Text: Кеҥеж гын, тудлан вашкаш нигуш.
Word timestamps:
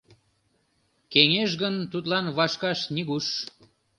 Кеҥеж 1.11 1.51
гын, 1.61 1.75
тудлан 1.91 2.25
вашкаш 2.37 2.79
нигуш. 2.95 3.27